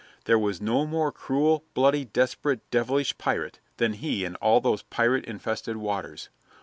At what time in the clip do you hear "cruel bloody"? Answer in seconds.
1.11-2.05